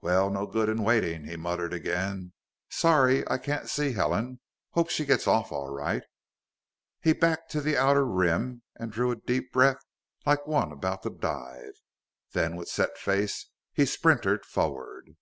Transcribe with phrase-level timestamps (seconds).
[0.00, 2.32] "Well, no good in waiting," he muttered again.
[2.70, 4.40] "Sorry I can't see Helen.
[4.72, 6.02] Hope she gets off all right."
[7.00, 9.80] He backed to the outer rim and drew a deep breath,
[10.26, 11.74] like one about to dive.
[12.32, 15.14] Then, with set face, he sprinted forward.